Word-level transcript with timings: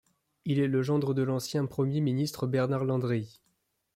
Il 0.45 0.57
est 0.57 0.67
le 0.67 0.81
gendre 0.81 1.13
de 1.13 1.21
l'ancien 1.21 1.67
premier 1.67 2.01
ministre 2.01 2.47
Bernard 2.47 2.85
Landry. 2.85 3.39